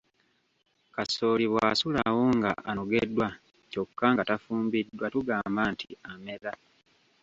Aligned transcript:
Kasooli 0.95 1.45
bw’asulawo 1.51 2.23
nga 2.37 2.51
anogeddwa 2.69 3.27
kyokka 3.71 4.05
nga 4.13 4.23
tafumbiddwa 4.29 5.05
tugamba 5.13 5.61
nti 5.73 5.87
amera. 6.11 6.53